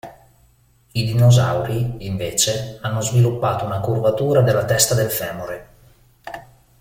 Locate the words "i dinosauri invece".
0.93-2.79